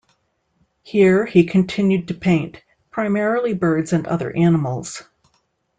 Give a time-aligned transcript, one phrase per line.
[0.81, 5.03] Here he continued to paint, primarily birds and other animals.